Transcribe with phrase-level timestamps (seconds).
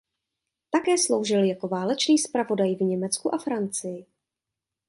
[0.71, 4.05] Také sloužil jako válečný zpravodaj v Německu a Francii.